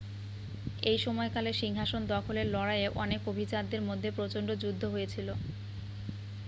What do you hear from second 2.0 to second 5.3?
দখলের লড়াইয়ে অনেক অভিজাতদের মধ্যে প্রচণ্ড যুদ্ধ হয়েছিল